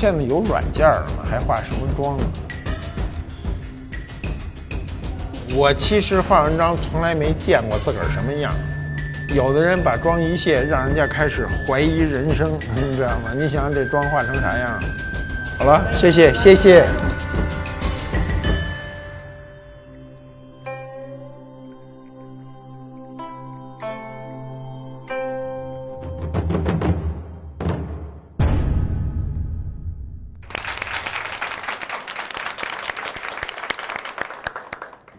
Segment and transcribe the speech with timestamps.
[0.00, 1.24] 现在有软件了吗？
[1.28, 2.22] 还化什么妆啊？
[5.56, 8.54] 我其实化完妆从来没见过自个儿什么样。
[9.34, 13.32] 有的人把妆一卸，让人家开始怀疑人生，你知道吗？
[13.34, 14.80] 你想想这妆化成啥样？
[15.58, 16.86] 好了，谢谢，谢谢。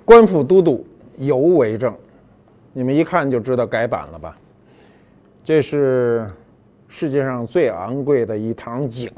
[0.09, 0.83] 官府都督
[1.19, 1.93] 尤为正，
[2.73, 4.35] 你们一看就知道改版了吧？
[5.43, 6.27] 这是
[6.87, 9.11] 世界上最昂贵的一堂井，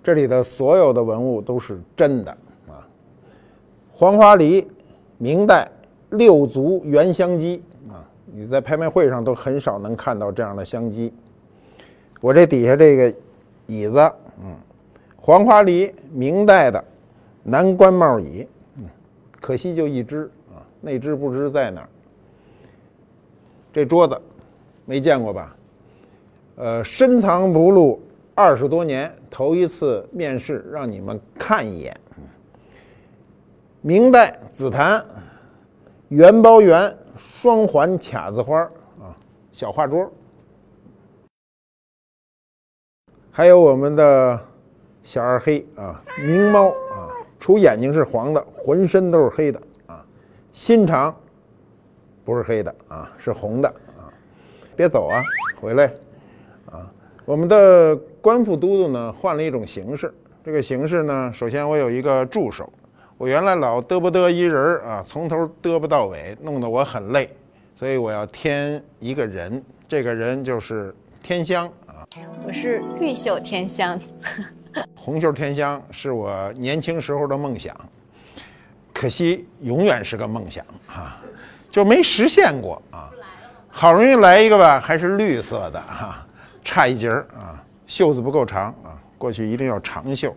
[0.00, 2.30] 这里的所有的文物都是真的
[2.68, 2.86] 啊！
[3.90, 4.64] 黄花梨，
[5.18, 5.68] 明代
[6.10, 11.12] 六足圆香鸡啊，你在拍卖会上都很少能看到这样的香鸡。
[12.20, 13.12] 我这底下这个
[13.66, 13.98] 椅子，
[14.44, 14.54] 嗯，
[15.16, 16.84] 黄花梨，明代的
[17.42, 18.46] 南关帽椅。
[19.42, 21.88] 可惜就一只啊，那只不知在哪儿。
[23.72, 24.16] 这桌子
[24.84, 25.56] 没见过吧？
[26.54, 28.00] 呃，深藏不露
[28.36, 31.98] 二十多年，头一次面试让你们看一眼。
[33.80, 35.04] 明代紫檀
[36.08, 38.60] 元包圆双环卡子花
[39.00, 39.16] 啊，
[39.50, 40.08] 小画桌。
[43.32, 44.40] 还有我们的
[45.02, 47.01] 小二黑啊，明猫啊。
[47.42, 50.06] 除眼睛是黄的，浑身都是黑的啊！
[50.52, 51.12] 心肠
[52.24, 54.06] 不是黑的啊，是红的啊！
[54.76, 55.20] 别走啊，
[55.60, 55.92] 回来
[56.70, 56.88] 啊！
[57.24, 60.14] 我们的官府都督呢换了一种形式，
[60.44, 62.72] 这个形式呢，首先我有一个助手，
[63.18, 67.28] 我原来老嘚不嘚一人啊，从头嘚不到尾，弄得我很累，
[67.74, 70.94] 所以我要添一个人，这个人就是
[71.24, 72.06] 天香啊！
[72.46, 73.98] 我是玉袖天香。
[74.94, 77.74] 红袖添香是我年轻时候的梦想，
[78.92, 81.20] 可惜永远是个梦想啊，
[81.70, 83.10] 就没实现过啊。
[83.68, 86.26] 好容易来一个吧，还是绿色的哈，
[86.62, 89.00] 差一截儿啊，袖子不够长啊。
[89.16, 90.34] 过去一定要长袖，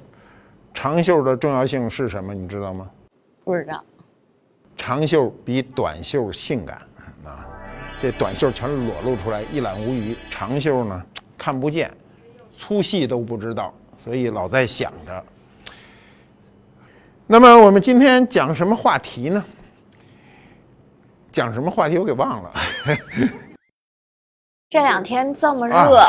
[0.73, 2.33] 长袖的重要性是什么？
[2.33, 2.89] 你知道吗？
[3.43, 3.83] 不知道。
[4.77, 6.81] 长袖比短袖性感
[7.25, 7.45] 啊，
[8.01, 10.15] 这短袖全裸露出来，一览无余。
[10.29, 11.05] 长袖呢，
[11.37, 11.91] 看不见，
[12.51, 13.73] 粗细都不知道。
[14.05, 15.25] 所以老在想着。
[17.25, 19.43] 那么我们今天讲什么话题呢？
[21.31, 22.51] 讲什么话题我给忘了。
[24.69, 26.05] 这两天这么热。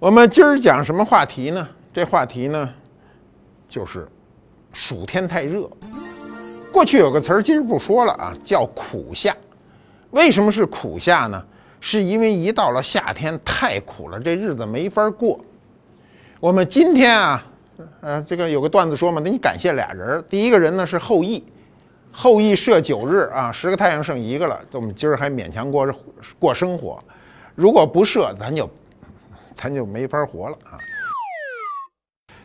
[0.00, 1.68] 我们今儿讲什么话题呢？
[1.92, 2.74] 这话题呢，
[3.68, 4.08] 就是
[4.72, 5.70] 暑天太热。
[6.72, 9.36] 过去有个词儿，今儿不说了啊，叫苦夏。
[10.10, 11.40] 为什么是苦夏呢？
[11.80, 15.38] 是因为一到了夏天太苦了，这日子没法过。
[16.38, 17.46] 我们今天啊，
[18.02, 21.42] 呃，这个有个段子说嘛，那你感谢俩人第一个人呢是后羿，
[22.12, 25.90] 后羿射九日啊，十个太阳剩一个了，我们今儿还勉强过
[26.38, 27.02] 过生活。
[27.54, 28.68] 如果不射，咱就
[29.54, 30.76] 咱就没法活了啊。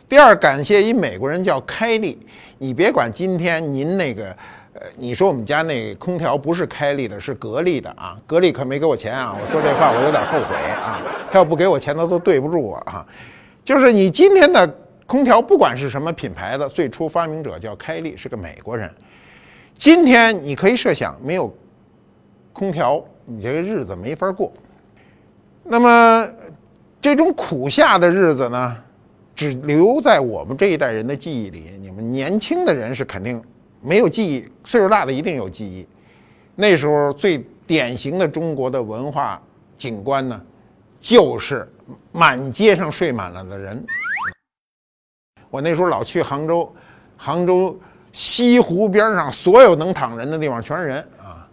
[0.08, 2.18] 第二，感谢一美国人叫开利，
[2.56, 4.24] 你别管今天您那个，
[4.72, 10.98] 呃，你说我们家那空调不是开利的，是格力的啊，格力可没给我钱啊，我说这话我有点后悔啊，
[11.30, 13.06] 他要不给我钱，他都对不住我啊。
[13.64, 14.66] 就是你今天的
[15.06, 18.90] 空调，不管是什么品牌的，最初发明者叫开利，是个美国人。
[19.76, 21.54] 今天你可以设想，没有
[22.52, 24.52] 空调，你这个日子没法过。
[25.62, 26.28] 那么
[27.00, 28.76] 这种苦夏的日子呢，
[29.36, 31.70] 只留在我们这一代人的记忆里。
[31.80, 33.40] 你们年轻的人是肯定
[33.80, 35.86] 没有记忆，岁数大的一定有记忆。
[36.56, 39.40] 那时候最典型的中国的文化
[39.76, 40.42] 景观呢，
[41.00, 41.68] 就是。
[42.12, 43.84] 满街上睡满了的人，
[45.50, 46.74] 我那时候老去杭州，
[47.16, 47.78] 杭州
[48.12, 51.48] 西湖边上所有能躺人的地方全是人啊。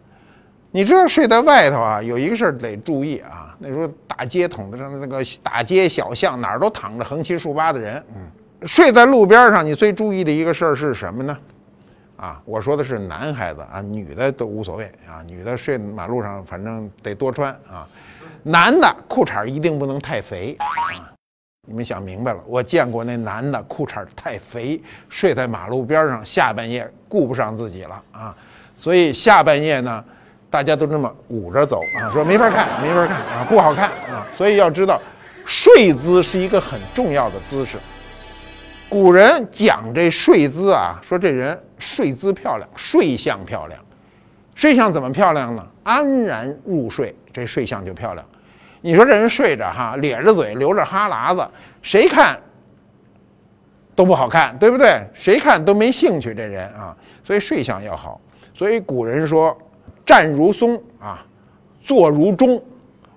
[0.71, 3.55] 你知道睡在外头啊，有一个事儿得注意啊。
[3.59, 11.37] 那时候大街筒子上那个大街小巷哪儿都躺着横七竖八的人，嗯，睡在路边上，你最注意的一个事儿是什么呢？
[12.19, 17.87] 啊，我说的是男孩子啊，女的都无所谓啊，女的睡马路上反正得多穿啊。
[18.43, 20.65] 男的裤衩一定不能太肥啊！
[21.67, 22.39] 你们想明白了？
[22.45, 28.35] 我见过那男的裤衩太肥，睡在马路边上，下半夜顾不上自己了啊！
[28.77, 30.03] 所以下半夜呢，
[30.49, 34.27] 大家都这么捂着走啊，说没法看，没法看啊，不好看啊！
[34.37, 35.01] 所以要知道，
[35.45, 37.77] 睡姿是一个很重要的姿势。
[38.89, 43.79] 古人讲这睡姿啊，说这人睡姿漂亮，睡相漂亮。
[44.55, 45.65] 睡相怎么漂亮呢？
[45.83, 48.25] 安然入睡，这睡相就漂亮。
[48.81, 51.47] 你说这人睡着哈，咧着嘴，流着哈喇子，
[51.83, 52.37] 谁看
[53.95, 55.01] 都不好看，对不对？
[55.13, 58.19] 谁看都没兴趣，这人啊，所以睡相要好。
[58.55, 59.55] 所以古人说
[60.03, 61.23] ：“站如松啊，
[61.81, 62.61] 坐如钟，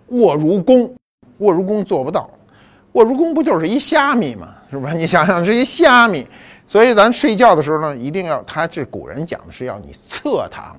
[0.08, 0.94] 卧如弓。
[1.38, 2.30] 卧如弓做不到，
[2.92, 4.48] 卧如弓不就是一虾米吗？
[4.70, 4.92] 是吧？
[4.92, 6.26] 你想想，是一虾米。
[6.66, 10.76] 所以咱睡觉的时候呢，一定要，他这古人讲的是要你侧躺，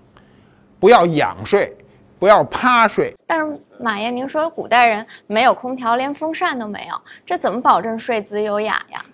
[0.80, 1.76] 不要仰睡。”
[2.20, 3.14] 不要趴睡。
[3.28, 6.96] 但是马爷，您说古代人没有空调，连风扇都没有，
[7.26, 9.06] 这怎么保证睡姿优雅呀？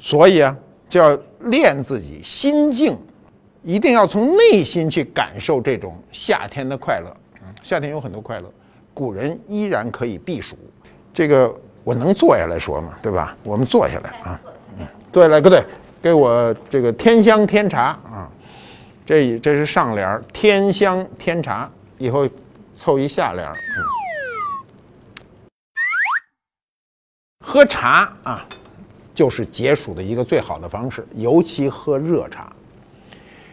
[0.00, 0.56] 所以啊，
[0.88, 2.98] 就要练自己心境，
[3.62, 7.14] 一定要从内心去感受这种夏天的快乐。
[7.42, 8.50] 嗯，夏天有很多快乐，
[8.94, 10.56] 古人依然可以避暑。
[11.12, 12.94] 这个我能坐下来说吗？
[13.02, 13.36] 对吧？
[13.44, 14.40] 我们坐下来啊，
[14.80, 15.64] 嗯，坐下来，不对，
[16.02, 18.28] 给我这个添香添茶啊。
[19.06, 21.70] 这这是上联儿，添香添茶。
[21.98, 22.28] 以后
[22.74, 23.54] 凑一下联儿，
[27.44, 28.44] 喝茶啊，
[29.14, 32.50] 就是解暑的一个最好的方式，尤其喝热茶。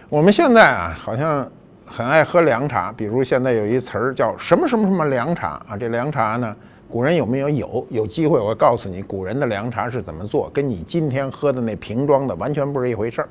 [0.10, 1.48] 我们现在啊，好像
[1.86, 5.78] 很爱喝凉茶，比如现在有一词儿叫什么什么什么凉茶啊。
[5.78, 6.56] 这凉茶呢，
[6.92, 7.50] 古人有没有？
[7.50, 13.30] 有，有机会我告诉你，古人的凉茶是怎么做，跟你今天喝的那瓶装的完全不是一回事儿。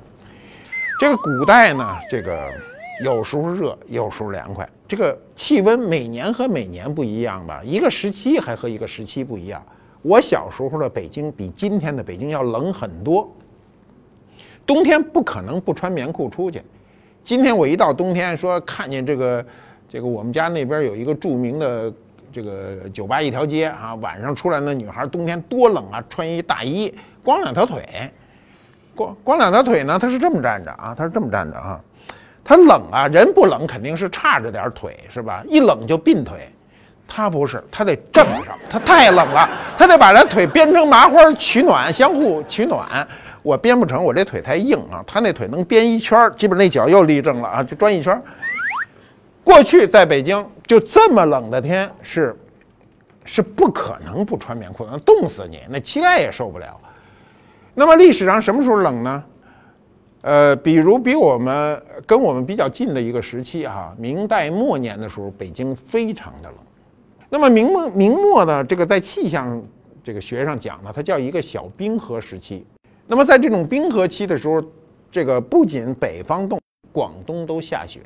[0.98, 2.50] 这个古代呢，这个。
[3.02, 4.68] 有时候热，有时候凉快。
[4.86, 7.62] 这个气温每年和每年不一样吧？
[7.64, 9.64] 一个时期还和一个时期不一样。
[10.02, 13.26] 我小时候的北京比今天的北京要冷很多。
[14.66, 16.60] 冬天不可能不穿棉裤出去。
[17.24, 19.42] 今天我一到冬天，说看见这个，
[19.88, 21.90] 这个我们家那边有一个著名的
[22.32, 27.84] 这个酒吧一条街啊，晚上出来那女孩冬天多冷啊，穿一大衣，光两条腿，
[28.94, 31.80] 光光两条腿呢，她是这么站着啊，她是这么站着啊。
[32.42, 35.44] 她冷啊，人不冷肯定是差着点腿，是吧？
[35.46, 36.48] 一冷就并腿，
[37.06, 43.06] 她不是，她得正上，她太冷了，她得把这腿编成麻花取暖，相互取暖。
[43.42, 45.04] 我编不成，我这腿太硬啊。
[45.06, 48.20] 她那腿能编一圈，基本那脚又立正了啊，就转一圈。
[49.42, 52.36] 过去在北京就这么冷的天是，
[53.24, 56.78] 是不可能不穿棉裤的，冻死你，那膝盖也受不了。
[57.74, 59.24] 那么历史上什么时候冷呢？
[60.22, 66.58] 呃，比如比我们跟我们比较近的一个时期啊，明代末年的时候，北京非常的冷。
[67.30, 69.62] 那么明末明末呢，这个在气象
[70.04, 72.66] 这个学上讲呢，它叫一个小冰河时期。
[73.06, 74.62] 那么在这种冰河期的时候，
[75.10, 76.60] 这个不仅北方冻，
[76.92, 78.00] 广东都下雪。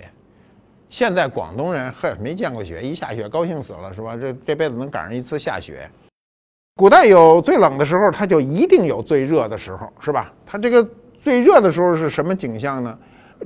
[0.94, 4.16] 现在广东人嘿没见过雪，一下雪高兴死了，是吧？
[4.16, 5.90] 这这辈子能赶上一次下雪。
[6.76, 10.32] 古代有最冷的时候，它就一定有最热的时候，是吧？
[10.46, 10.88] 它这个。
[11.20, 12.96] 最热的时候是什么景象呢？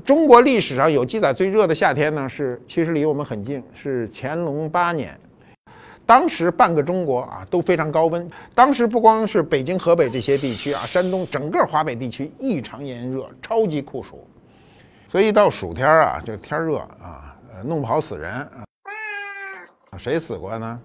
[0.04, 5.18] 中国历史上有记载，最热的夏天呢是其实离我们很近，是乾隆八年。
[6.04, 14.26] 当时半个中国啊都非常高温，当时不光是北京、河北这些地区啊，山东整个华北地区异常炎热，超级酷暑。
[15.08, 17.27] 所以到暑天啊，这天热啊，
[17.64, 18.64] 弄不好死人啊。
[19.98, 20.80] 谁死过呢？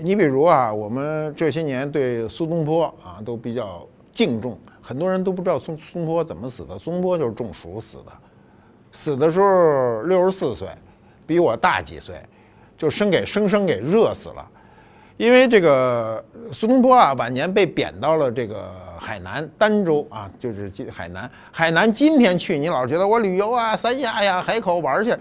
[0.00, 4.58] 你比如啊，我们这些年对苏东坡啊都比较敬重。
[4.82, 6.78] 很多人都不知道苏苏东坡怎么死的。
[6.78, 8.12] 苏东坡就是中暑死的，
[8.92, 10.68] 死的时候六十四岁，
[11.26, 12.20] 比我大几岁，
[12.76, 14.50] 就生给生生给热死了。
[15.16, 18.68] 因为这个苏东坡啊，晚年被贬到了这个
[18.98, 21.30] 海南儋州啊，就是海南。
[21.52, 25.14] 海南今天去，你老觉得我旅游啊，三亚呀，海口玩去，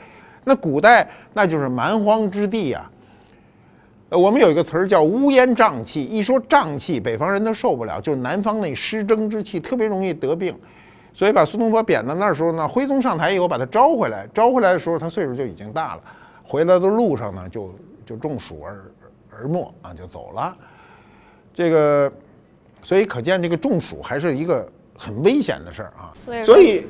[0.43, 2.89] 那古代那就是蛮荒之地呀。
[4.09, 10.55] 我们有一个词儿叫乌烟瘴气，一说瘴气，北方人都受不了，就南方那湿蒸之气特别容易得病，
[11.13, 16.01] 所以把苏东坡贬到那时候呢，徽宗上台以后把他招回来，招回来的时候他岁数就已经大了，
[16.43, 18.83] 回来的路上呢就就中暑而
[19.37, 20.55] 而没啊，就走了。
[21.53, 22.11] 这个，
[22.81, 26.11] 所以可见这个中暑还是一个很危险的事儿啊。
[26.43, 26.85] 所以。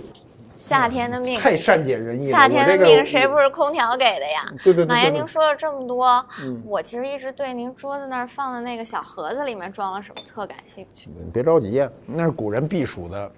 [0.56, 2.32] 夏天的命太善解人意了。
[2.32, 4.46] 夏天的命谁不是空调给的呀？
[4.64, 4.86] 对对对。
[4.86, 6.26] 马爷，您说了这么多，
[6.64, 11.10] 我其实一直对您桌子那儿放的那个小盒子里面装了什么特感兴趣。
[11.20, 13.30] 你别着急呀，那是古人避暑的，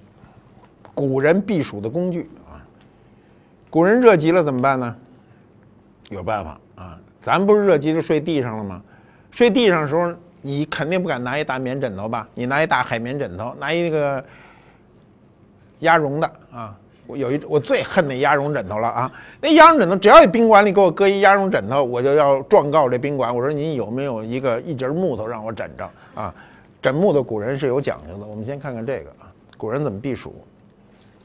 [0.93, 2.61] 古人避暑的工具啊。
[3.71, 4.95] 古人热极了怎么办呢？
[6.09, 6.99] 有办法啊。
[7.23, 8.83] 咱不是热极就睡地上了吗？
[9.35, 12.25] 睡地上的时候，你肯定不敢拿一大棉枕头吧？
[12.33, 14.23] 你拿一大海绵枕头，拿一那个
[15.79, 16.73] 鸭绒的啊。
[17.05, 19.11] 我有一我最恨那鸭绒枕头了啊！
[19.39, 23.35] 那鸭绒枕头，只要一宾馆里给我搁一鸭绒枕头，我就要状告这宾馆。
[23.35, 26.33] 我说您有没有一个一节木头让我枕着啊？
[26.81, 28.25] 枕木的古人是有讲究的。
[28.25, 30.33] 我们先看看这个啊，古人怎么避暑？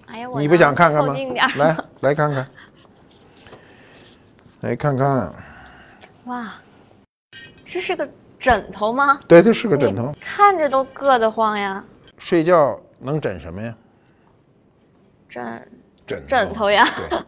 [0.07, 1.14] 哎呀，你不想看看吗？
[1.57, 2.47] 来来看看，
[4.62, 5.33] 来看看。
[6.25, 6.52] 哇！
[7.73, 9.21] 这是个枕头吗？
[9.29, 10.12] 对，这是个枕头。
[10.21, 11.85] 看着都硌得慌呀。
[12.19, 13.73] 睡觉能枕什么呀？
[15.29, 15.69] 枕
[16.05, 16.85] 枕枕头呀。
[17.09, 17.19] 对，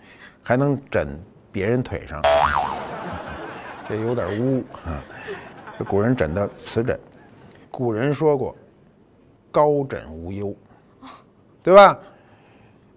[0.42, 1.16] 还能枕
[1.52, 2.20] 别人腿上，
[3.88, 5.00] 这有点污啊。
[5.78, 6.98] 这古人枕的瓷枕，
[7.70, 8.56] 古人说过
[9.52, 10.52] “高枕无忧”，
[11.62, 11.96] 对吧？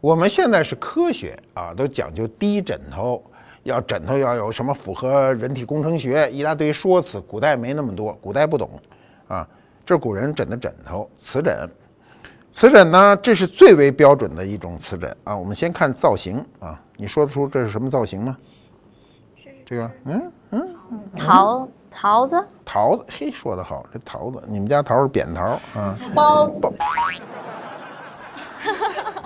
[0.02, 3.24] 我们现在是科学啊，都讲究低枕头，
[3.66, 7.20] 要枕头要有什么符合人体工程学一大堆说辞。
[7.20, 8.70] 古代没那么多，古代不懂
[9.28, 9.48] 啊。
[9.86, 11.70] 这是古人枕的枕头，瓷枕。
[12.52, 15.36] 瓷枕呢，这是最为标准的一种瓷枕啊。
[15.36, 18.38] 我们先看造型啊，你说得出这是什么造型吗？
[19.66, 20.70] 这个，嗯嗯，
[21.18, 25.44] 桃桃子，桃子，嘿，说得好，这桃子，你们家桃是扁桃
[25.74, 25.98] 啊？
[26.14, 26.74] 包包，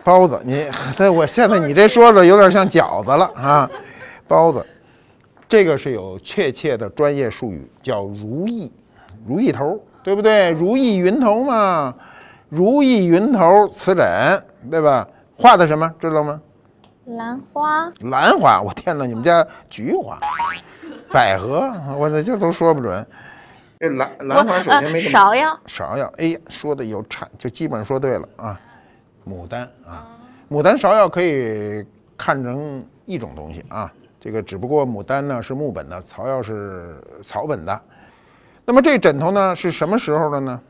[0.02, 0.66] 包子，你
[0.96, 3.70] 这我现在你这说的有点像饺子了啊，
[4.30, 4.66] 包子，
[5.50, 8.72] 这个是有确切的专业术语，叫如意，
[9.28, 10.52] 如意头，对不对？
[10.52, 11.94] 如意云头嘛。
[12.48, 15.08] 如意云头瓷枕，对吧？
[15.38, 16.42] 画的什么知道吗？
[17.06, 17.92] 兰花。
[18.02, 19.06] 兰花，我天哪！
[19.06, 20.20] 你们家菊花、
[21.12, 23.06] 百合，我这这都说不准。
[23.80, 25.32] 这兰兰花首先没什么。
[25.32, 25.60] 芍药。
[25.68, 28.60] 芍药，哎呀，说的有产，就基本上说对了啊。
[29.28, 30.08] 牡丹啊，
[30.50, 31.86] 牡丹、芍药可以
[32.18, 33.94] 看成一种东西啊。
[34.20, 37.82] 这个只不过牡丹呢是木本的，芍药是草本的。
[38.66, 40.62] 那么这枕头呢是什么时候的呢？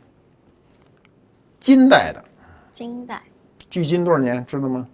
[1.60, 2.24] 金代的，
[2.72, 3.22] 金代，
[3.70, 4.46] 距今多少年？
[4.46, 4.88] 知道吗？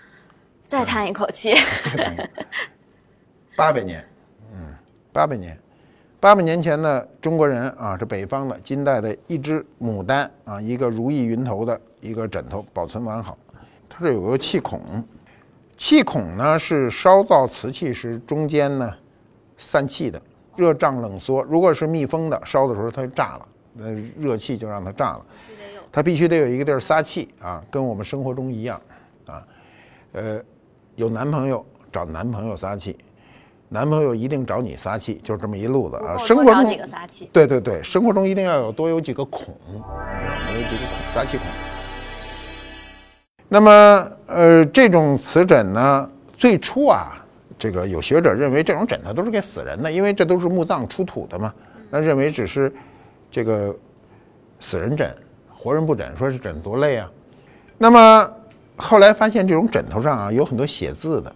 [0.62, 1.52] 再叹一口气，
[3.56, 4.04] 八百年，
[4.54, 4.74] 嗯，
[5.12, 5.58] 八百年，
[6.20, 13.36] 八百年前的中国人啊，这北方的金代的一只牡丹啊，一个如意云头的一个枕头，保存完好。
[13.88, 14.80] 它这有个气孔，
[15.80, 18.94] 气孔呢是烧造瓷器时中间呢
[19.56, 20.20] 散气的，
[20.54, 21.42] 热胀冷缩。
[21.44, 23.86] 如果是密封的，烧的时候它就炸了，那
[24.18, 25.24] 热气就让它炸了。
[25.90, 28.78] 它必须得有一个地儿撒气啊，跟我们生活中一样
[29.24, 29.42] 啊。
[30.12, 30.38] 呃，
[30.96, 32.98] 有男朋友找男朋友撒气，
[33.70, 36.18] 男朋友一定找你撒气，就这么一路子啊。
[36.18, 37.30] 生活中几个撒气？
[37.32, 41.46] 对对对，生活中一定要有多有几个孔，有几个孔撒气孔。
[43.52, 46.08] 那么呃，这种瓷枕呢，
[46.38, 47.20] 最初啊，
[47.58, 51.52] 这个有学者认为这种枕头都是给死人的，因为这都是墓葬出土的嘛，
[51.90, 52.72] 那认为只是
[53.30, 53.74] 这个
[54.60, 55.12] 死人枕。
[55.52, 57.10] 活人不枕，说是枕多累啊。
[57.76, 58.30] 那么
[58.76, 61.34] 后来发现这种枕头上啊有很多写字的，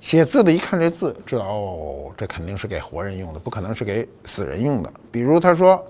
[0.00, 4.90] 写字的一看这字，知道哦，这肯定是给活人用的，不可能是给死人用的。
[5.12, 5.84] 比如他说，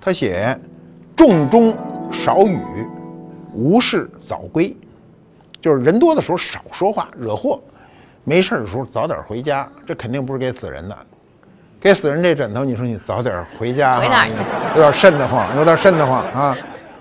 [0.00, 0.58] 他写
[1.14, 1.76] “重中
[2.10, 2.58] 少雨，
[3.54, 4.76] 无事早归”，
[5.60, 7.60] 就是人多的时候少说话，惹祸；
[8.24, 9.70] 没事的时候早点回家。
[9.86, 10.96] 这肯定不是给死人的。
[11.80, 14.34] 给死人这枕头，你说你早点回家，回哪去？
[14.76, 16.56] 有点瘆得慌，有点瘆得慌啊！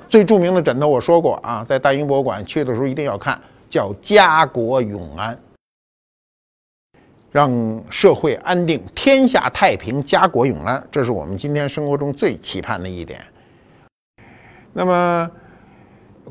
[0.07, 3.39] 最著名的枕头我说过啊，在大英博物馆去的时候一定要看，
[3.69, 5.37] 叫“家国永安”，
[7.29, 13.19] 让社会安定，天下太平，家国永安，这是我们今天生活中最期盼的一点。
[14.71, 15.29] 那么，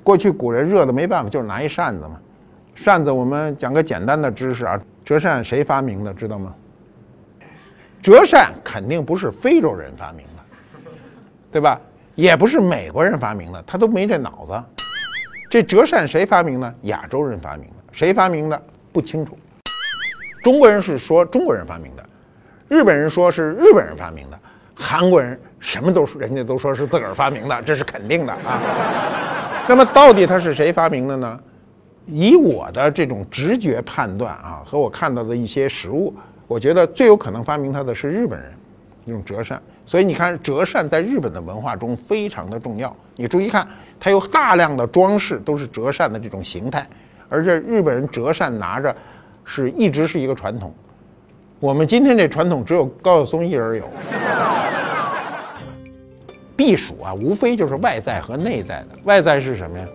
[0.02, 2.18] 过去古人热的没办法，就是拿一扇子嘛。
[2.74, 6.14] 扇子，我们讲个简单的知识啊，折扇谁发明的？
[6.14, 6.54] 知道吗？
[8.00, 10.90] 折扇肯定不是非洲人发明的，
[11.50, 11.80] 对吧？
[12.14, 14.84] 也不是美国人发明的，他都没这脑子。
[15.50, 16.74] 这折扇谁发明的？
[16.82, 18.62] 亚洲人发明的，谁发明的
[18.92, 19.36] 不清楚。
[20.40, 22.08] 中国人是说中国人发明的，
[22.68, 24.38] 日本人说是日本人发明的，
[24.74, 28.62] 韩国人什么都是人家都说是自个儿发明的，这是肯定的啊。
[29.68, 31.38] 那么到底它是谁发明的呢？
[32.06, 36.12] 以我的这种直觉判断啊，和我看到的一些实物。
[36.46, 38.50] 我觉得最有可能发明它的是日本人，
[39.04, 39.60] 用折扇。
[39.84, 42.96] 所以你看，折扇在日本的文化中非常的重要。
[43.14, 43.68] 你注意看，
[44.00, 46.86] 它有大量的装饰都是折扇的这种形态，
[47.28, 48.96] 而且日本人折扇拿着，
[49.44, 50.72] 是一直是一个传统。
[51.60, 53.84] 我们今天这传统只有高晓松一人有。
[56.58, 58.98] 避暑啊，无非就是外在和内在的。
[59.04, 59.86] 外在是什么呀？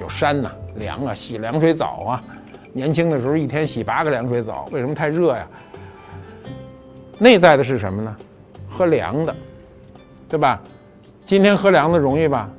[0.00, 2.24] 就山呐，凉啊，洗凉水澡啊。
[2.72, 5.46] 年轻的时候一天洗八个凉水澡，为什么太热呀？
[7.18, 8.16] 内在的是什么呢？
[8.70, 9.36] 喝凉的，
[10.26, 10.58] 对吧？
[11.26, 12.50] 今天喝凉的容易吧？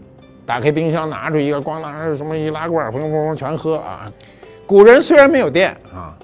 [0.46, 4.12] 打开冰箱，拿出一个，咣当，什么易拉罐，砰砰砰全喝啊！
[4.68, 6.16] 古人虽然没有电啊，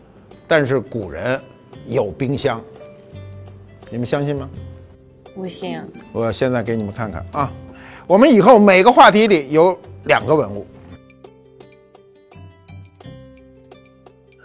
[0.48, 1.40] 但是古人
[1.88, 2.62] 有冰箱，
[3.90, 4.48] 你们相信吗？
[5.34, 5.82] 不信。
[6.12, 7.52] 我现在给你们看看啊，
[8.08, 10.66] 我们以后每个话题里有两个文物。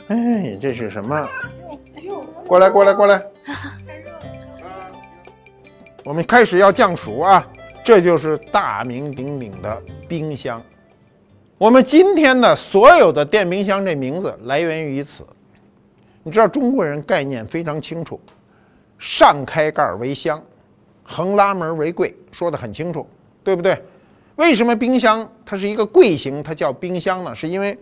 [0.08, 1.28] 哎，这是什么？
[2.46, 3.22] 过来，过来，过来。
[6.04, 7.46] 我们开始要降暑啊，
[7.84, 10.62] 这就是大名鼎鼎的冰箱。
[11.58, 15.22] 我们今天的所有的电冰箱这名字来源于此。
[16.22, 18.18] 你知道中国人概念非常清楚，
[18.98, 20.42] 上开盖为箱，
[21.10, 23.08] 横拉门为柜，说的很清楚，
[23.42, 23.82] 对不对？
[24.36, 27.34] 为什么冰箱它是一个柜型，它叫冰箱呢？
[27.34, 27.76] 是因为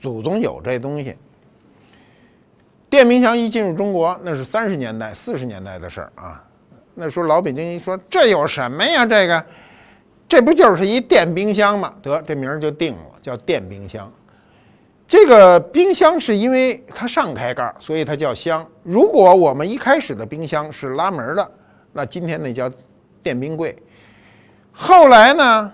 [0.00, 1.16] 祖宗有这东西。
[2.88, 6.42] 电冰箱一进入中国，那是三十年代、四十年代的事儿啊。
[6.94, 9.04] 那时候老北京一说这有什么呀？
[9.04, 9.44] 这个，
[10.28, 11.94] 这不就是一电冰箱吗？
[12.00, 14.10] 得，这名儿就定了，叫电冰箱。
[15.06, 18.66] 这个冰箱是因为它上开盖，所以它叫箱。
[18.82, 21.50] 如果我们一开始的冰箱是拉门的，
[21.92, 22.70] 那今天那叫
[23.22, 23.76] 电冰柜。
[24.72, 25.72] 后来呢，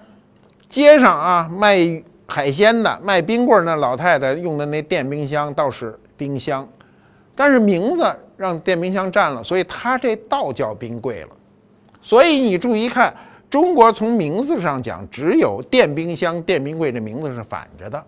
[0.69, 6.69] 街上啊卖海鲜的、卖冰棍儿那老太太用的那电冰箱倒是冰箱。
[7.35, 11.29] 但是名字让电冰箱占了，所以它这倒叫冰柜了。
[12.01, 13.15] 所以你注意看，
[13.51, 18.03] 中国从名字上讲，只有电冰箱、电冰柜这名字是反着的，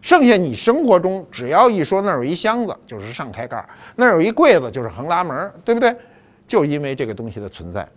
[0.00, 3.64] 剩下你生活中只要一说那儿有一箱子，就是上开盖儿；
[3.96, 5.94] 那儿有一柜子，就是横拉门，对不对？
[6.50, 7.88] 就因为这个东西的存在。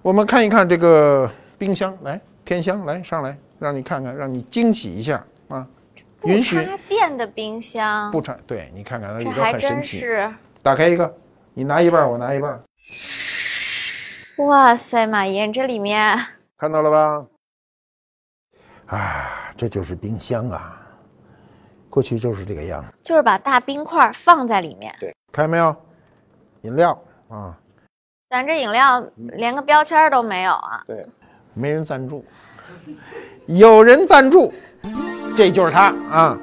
[0.00, 5.68] 我们看一看这个冰箱，来，天香，来上来，让你看看，让你惊喜一下啊！
[6.18, 9.58] 不插电的冰箱，不插，对你看看它里头还。
[9.58, 10.32] 真是。
[10.62, 11.14] 打开一个，
[11.52, 12.58] 你拿一半，我拿一半，
[14.38, 16.18] 哇塞，马爷，这里面
[16.56, 17.26] 看到了吧？
[18.86, 20.80] 啊，这就是冰箱啊！
[21.90, 22.88] 过去就是这个样子。
[23.02, 24.90] 就是把大冰块放在里面。
[24.98, 25.76] 对，看见没有？
[26.62, 27.58] 饮料啊，
[28.32, 30.82] 咱这饮料连个标签都没有啊！
[30.86, 31.06] 对，
[31.52, 32.24] 没人赞助，
[33.44, 34.50] 有人赞助，
[35.36, 36.38] 这就是他啊！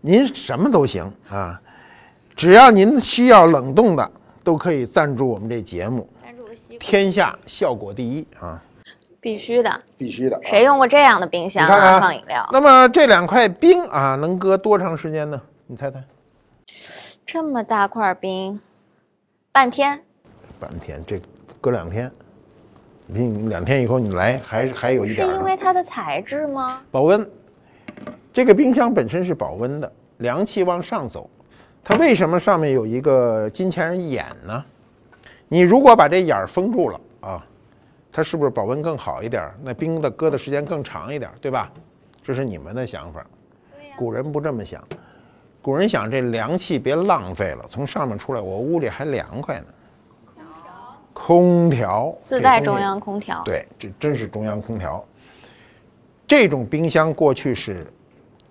[0.00, 1.60] 您什么都行啊，
[2.34, 4.10] 只要您需要冷冻的，
[4.42, 6.08] 都可以赞助我们这节目。
[6.20, 8.60] 赞助个西瓜，天下效果第一啊，
[9.20, 9.80] 必须的。
[9.96, 10.36] 必须的。
[10.42, 12.00] 谁用过这样的冰箱啊？
[12.00, 15.40] 放饮料，那么这两块冰啊，能搁多长时间呢？
[15.68, 16.02] 你猜猜？
[17.24, 18.60] 这么大块冰，
[19.52, 20.02] 半天。
[20.58, 21.20] 半天，这
[21.60, 22.10] 搁两天，
[23.06, 26.82] 你两天以后你来还还有一是点是因为它的材质吗？
[26.90, 27.28] 保温。
[28.32, 31.28] 这个冰箱本身是保温的，凉气往上走。
[31.82, 34.64] 它为什么上面有一个金钱眼呢？
[35.48, 37.46] 你如果把这眼儿封住了啊，
[38.12, 39.54] 它是不是保温更好一点儿？
[39.62, 41.72] 那冰的搁的时间更长一点儿，对吧？
[42.22, 43.24] 这是你们的想法。
[43.96, 44.84] 古人不这么想，
[45.62, 49.66] 古人想这凉气别浪费了，从上面出来，我屋里还凉快呢。
[51.12, 53.42] 空调自带中央空调。
[53.44, 55.04] 对，这真是中央空调。
[56.26, 57.86] 这种冰箱过去是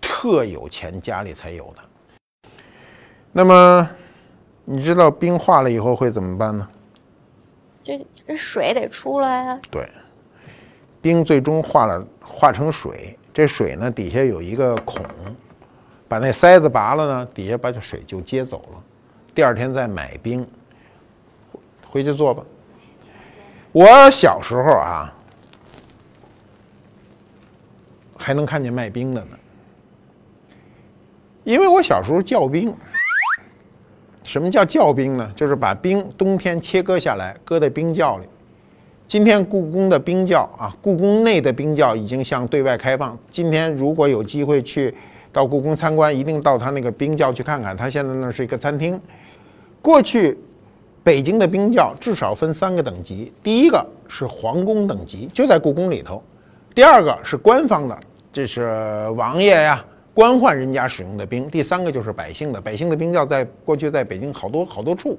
[0.01, 2.49] 特有钱家里才有的。
[3.31, 3.89] 那么，
[4.65, 6.67] 你知道冰化了以后会怎么办呢？
[7.83, 9.59] 这这水得出来啊！
[9.69, 9.89] 对，
[11.01, 13.17] 冰最终化了，化成水。
[13.33, 15.05] 这水呢，底下有一个孔，
[16.07, 18.83] 把那塞子拔了呢，底下把这水就接走了。
[19.35, 20.45] 第二天再买冰，
[21.97, 22.43] 回去做吧。
[23.71, 25.13] 我小时候啊，
[28.15, 29.37] 还能看见卖冰的呢，
[31.43, 32.73] 因为我小时候叫冰。
[34.23, 35.31] 什么叫窖冰呢？
[35.35, 38.25] 就是把冰冬天切割下来，搁在冰窖里。
[39.07, 43.17] 今天故宫的冰窖啊，故宫内的冰窖已经向对外开放。
[43.29, 44.93] 今天如果有机会去
[45.31, 47.75] 到故宫参观，一定到他那个冰窖去看看。
[47.75, 48.99] 他现在那是一个餐厅。
[49.81, 50.37] 过去
[51.07, 56.21] 北京的冰窖至少分三个等级，第一个是皇宫等级，就在故宫里头；
[56.75, 57.97] 第二个是官方的，
[58.33, 59.81] 这是王爷呀、
[60.13, 65.17] 官宦人家使用的冰；第三个就是百姓的，百姓的冰窖在过去在北京好多好多处。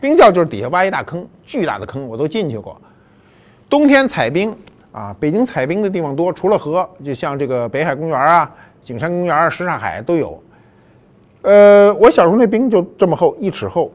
[0.00, 2.76] 冰窖就是底下挖一大坑，巨大的坑，我都进去过。
[3.68, 4.52] 冬天采冰
[4.90, 8.50] 啊，北京采冰的地方多，除了河，就像这个北海公园啊、
[8.82, 10.42] 景山公园啊、什刹海都有。
[11.42, 13.92] 呃，我小时候那冰就这么厚，一尺厚，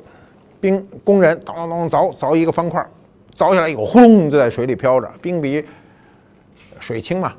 [0.62, 2.86] 冰工人当当当凿凿一个方块，
[3.36, 5.64] 凿下来以后，轰就在水里飘着，冰比
[6.80, 7.34] 水轻嘛，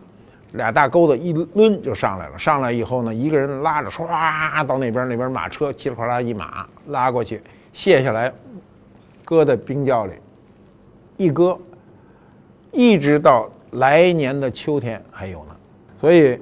[0.53, 2.39] 俩大钩子一抡就上来了。
[2.39, 8.33] 上来以后呢，一个人拉着，唰到那边，那边马车嘁哩喀啦一马拉过去，卸下来，
[9.25, 10.13] 搁在冰窖里，
[11.17, 11.59] 一搁，
[12.73, 15.57] 一直到来年的秋天还有呢。
[16.01, 16.41] 所以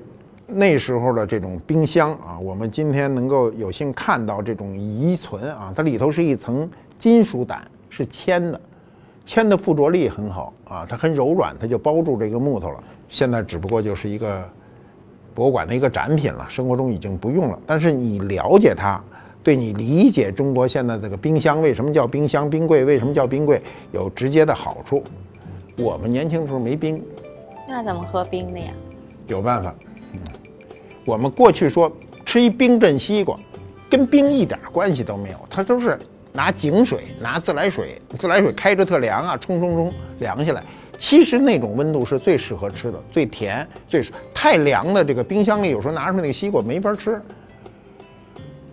[0.50, 8.58] 那时候的这种冰箱啊，我们今天能够有幸看到这种遗存啊，它里头是一层金属胆，是铅的，
[9.26, 12.82] 铅的附着力很好啊，它很柔软，它就包住这个木头了。
[13.10, 14.42] 现在只不过就是一个
[15.34, 17.58] 博物馆的一个展品了，生活中已经不用了。
[17.66, 18.98] 但是你了解它，
[19.42, 23.60] 对你理解中国现在这个冰箱为什么叫冰箱，冰柜为什么叫冰柜
[23.92, 25.04] 有直接的好处。
[25.76, 27.04] 我们年轻时候没冰，
[27.68, 28.72] 那怎么喝冰的呀？
[29.26, 29.74] 有办法。
[30.10, 30.20] 嗯，
[31.08, 31.90] 我们过去说
[32.26, 33.34] 吃一冰镇西瓜，
[33.88, 35.98] 跟冰一点关系都没有，它都是
[36.34, 40.62] 拿井水、拿自来水，自来水开着特凉啊，冲冲冲凉下来。
[40.98, 47.18] 其实那种温度是最适合吃的，最甜、最太凉的这个冰箱里，有时候拿出来那个西瓜没法吃。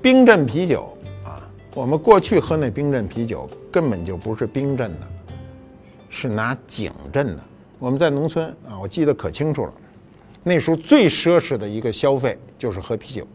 [0.02, 1.40] 冰镇啤酒啊，
[1.74, 5.08] 我们过去喝那冰镇啤酒根本就不是冰镇的，
[6.10, 7.40] 是拿井镇的。
[7.80, 9.74] 我们在农村啊，我记得可清楚了，
[10.48, 13.28] 那时候最奢侈的一个消费就是喝啤酒，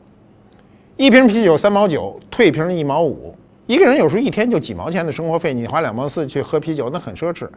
[0.96, 7.48] 一瓶啤酒三毛九，退瓶一毛五，一个人有时候一天就几毛钱的生活费，你花两毛四去喝啤酒，那很奢侈。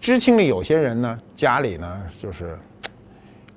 [0.00, 2.58] 知青里有些人呢，家里呢就是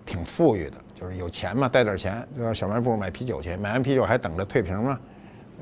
[0.05, 4.99] 挺富裕的，就是有钱嘛，带点钱就到小卖部买啤酒去，买完啤酒还等着退瓶嘛，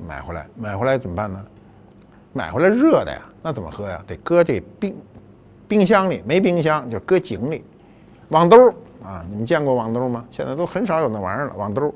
[0.07, 1.45] 买回来，买回来怎么办呢？
[2.33, 4.03] 买回来热的呀，那怎么喝呀？
[4.07, 4.95] 得搁这冰
[5.67, 7.63] 冰箱里，没冰箱就搁井里，
[8.29, 8.73] 网兜
[9.09, 10.23] 啊，你们见过网兜吗？
[10.29, 11.91] 现在都很少有那玩意儿了，网兜，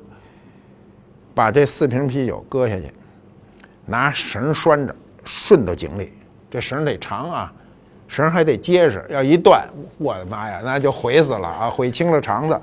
[1.32, 2.92] 把这四瓶啤酒搁下去，
[3.86, 6.12] 拿绳拴着，顺到井里，
[6.50, 7.52] 这绳得长啊。
[8.06, 11.70] 绳还得结实，要一断，我的妈呀，那就毁死了啊！
[11.70, 12.60] 毁清了肠子，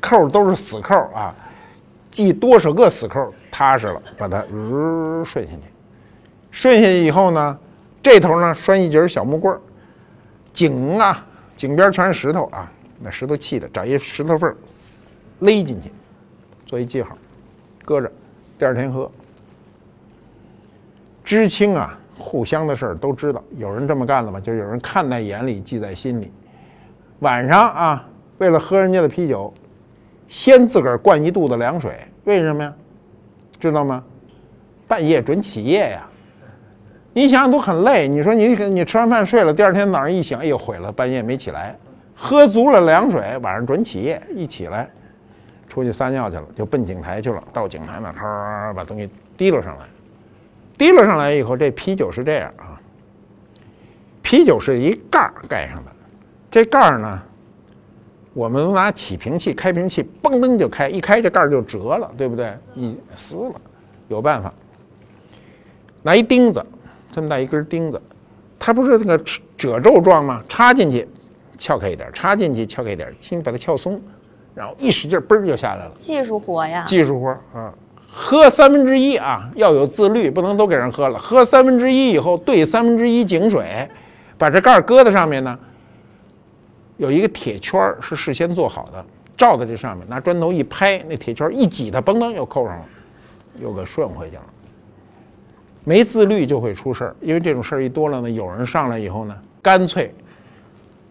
[0.00, 1.34] 扣都是死扣啊，
[2.10, 4.44] 系多少个死扣踏实了，把它
[5.24, 5.62] 顺下去，
[6.50, 7.58] 顺下去以后呢，
[8.02, 9.60] 这头呢拴一节小木棍儿，
[10.52, 11.24] 井啊，
[11.56, 14.54] 井边全是石头啊，那石头砌的，找一石头缝
[15.40, 15.90] 勒进去，
[16.66, 17.16] 做一记号，
[17.84, 18.10] 搁着，
[18.58, 19.10] 第二天喝。
[21.24, 21.98] 知青啊。
[22.20, 24.40] 互相的事儿都知道，有人这么干了吗？
[24.40, 26.32] 就有人看在眼里，记在心里。
[27.20, 28.08] 晚上啊，
[28.38, 29.54] 为了喝人家的啤酒，
[30.28, 32.74] 先自个儿灌一肚子凉水，为什么呀？
[33.60, 34.02] 知道吗？
[34.88, 36.08] 半夜准起夜呀！
[37.12, 38.08] 你想想都很累。
[38.08, 41.78] 你说你你吃完饭睡了，第二天早上一醒，哎呦毁了，半夜没起来。
[42.18, 44.90] 喝足了凉水，晚上准起夜，一起来，
[45.68, 47.42] 出去撒尿去了，就奔井台去了。
[47.52, 49.84] 到井台那，咔把东西提溜上来。
[50.76, 52.80] 提溜上来以后，这啤酒是这样啊。
[54.20, 55.92] 啤酒是一盖儿盖上的，
[56.50, 57.22] 这盖儿呢，
[58.34, 62.52] 我们拿起瓶器、开瓶器，嘣噔就开，一开这盖儿就折了，对不对？
[62.74, 63.54] 一撕了，
[64.08, 64.52] 有办法。
[66.02, 66.64] 拿一钉子，
[67.12, 68.00] 这么大一根钉子，
[68.58, 69.18] 它不是那个
[69.56, 70.42] 褶皱状吗？
[70.48, 71.08] 插进去，
[71.58, 74.00] 撬开一点；插进去，撬开一点，轻把它撬松，
[74.54, 75.92] 然后一使劲，嘣儿就下来了。
[75.94, 76.84] 技术活呀！
[76.86, 77.74] 技术活啊。
[78.10, 81.18] 喝三分之一啊，要有自律，不能都给人喝了。
[81.18, 83.86] 喝三分之一以后，兑三分之一井水，
[84.38, 85.58] 把这盖儿搁在上面呢。
[86.96, 89.04] 有一个铁圈儿是事先做好的，
[89.36, 92.84] 罩在这上面，拿砖头一拍，那铁圈一挤，它嘣噔又扣上了，
[93.60, 94.42] 又给顺回去了。
[95.84, 100.14] 没自律就会出事儿，因为这种事儿一多了呢，有人上来以后呢，干脆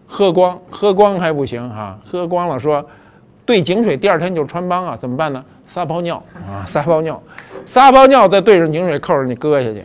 [0.08, 2.84] 喝光，喝光还不行哈，喝光了说
[3.44, 5.44] 兑井水，第二天就穿帮啊，怎么办呢？
[5.66, 6.16] 撒泡尿
[6.48, 7.22] 啊，撒泡尿，
[7.66, 9.84] 撒泡尿，再兑上井水，扣上去搁下去。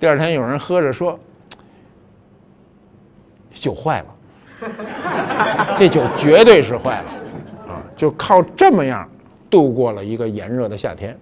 [0.00, 1.18] 第二天有人喝着说，
[3.52, 4.70] 酒坏了，
[5.78, 7.10] 这酒绝对是坏了
[7.68, 7.80] 啊！
[7.94, 9.08] 就靠这么样
[9.48, 11.16] 度过了一个炎热的夏天。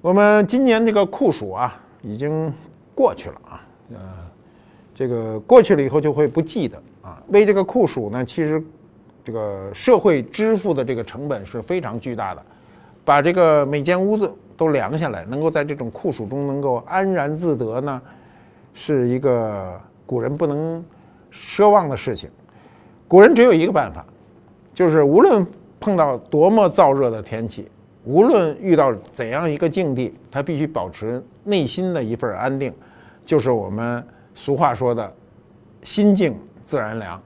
[0.00, 2.52] 我们今年这个酷暑啊，已经
[2.94, 3.60] 过去了啊，
[3.94, 3.98] 呃，
[4.94, 6.80] 这个过去了以后就会不记得。
[7.32, 8.62] 为这个酷暑呢，其实
[9.24, 12.42] 这个社会支付的这个成本是非常巨大的。
[13.04, 18.00] 把这个每间屋子都凉下来，能够在这种酷暑中能够安然自得呢，
[18.74, 20.84] 是一个古人不能
[21.32, 22.30] 奢望的事情。
[23.08, 24.06] 古人只有一个办法，
[24.72, 25.44] 就是无论
[25.80, 27.68] 碰到多么燥热的天气，
[28.04, 32.72] 无论遇到怎样一个境地，他必须保持内心的一份安定，
[33.26, 35.12] 就是我们俗话说的
[35.82, 37.20] “心静自然凉”。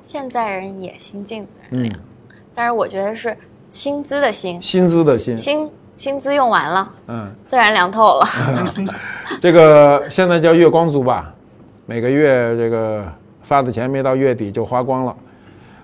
[0.00, 2.00] 现在人也心静自然凉，
[2.54, 3.36] 但是我觉得是。
[3.70, 8.26] 薪资的薪，薪资的薪，薪薪资用完了，嗯，自然凉透了。
[9.40, 11.32] 这个现在叫月光族吧，
[11.86, 13.02] 每个月这个
[13.42, 15.16] 发的钱没到月底就花光了。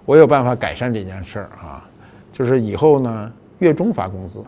[0.05, 1.83] 我有办法改善这件事儿啊，
[2.31, 4.45] 就是以后呢月中发工资。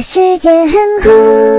[0.00, 1.57] 世界很酷。